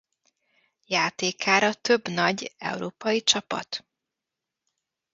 [0.85, 3.85] Játékára több nagy európai csapat.